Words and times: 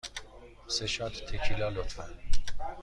سه 0.75 0.87
شات 0.87 1.13
تکیلا، 1.27 1.69
لطفاً. 1.69 2.05